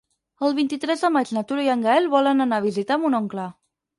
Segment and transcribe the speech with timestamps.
[0.45, 3.49] El vint-i-tres de maig na Tura i en Gaël volen anar a visitar mon oncle.